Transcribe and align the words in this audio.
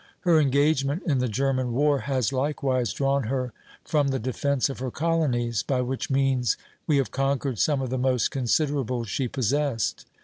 Her 0.21 0.39
engagement 0.39 1.03
in 1.05 1.19
the 1.19 1.27
German 1.27 1.73
war 1.73 1.99
has 1.99 2.33
likewise 2.33 2.91
drawn 2.91 3.25
her 3.25 3.53
from 3.85 4.07
the 4.07 4.17
defence 4.17 4.67
of 4.67 4.79
her 4.79 4.89
colonies, 4.89 5.61
by 5.61 5.81
which 5.81 6.09
means 6.09 6.57
we 6.87 6.97
have 6.97 7.11
conquered 7.11 7.59
some 7.59 7.83
of 7.83 7.91
the 7.91 7.99
most 7.99 8.31
considerable 8.31 9.03
she 9.03 9.27
possessed. 9.27 10.05